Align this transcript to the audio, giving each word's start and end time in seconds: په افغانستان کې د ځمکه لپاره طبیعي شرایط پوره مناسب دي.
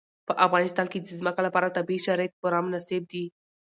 په 0.27 0.33
افغانستان 0.45 0.87
کې 0.91 0.99
د 0.99 1.07
ځمکه 1.19 1.41
لپاره 1.47 1.75
طبیعي 1.77 2.03
شرایط 2.05 2.33
پوره 2.39 2.59
مناسب 2.65 3.01
دي. 3.11 3.25